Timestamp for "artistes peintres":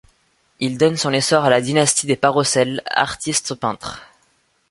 2.87-4.01